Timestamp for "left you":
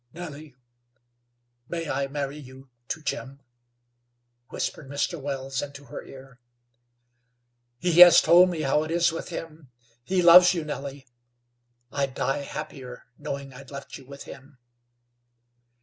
13.69-14.03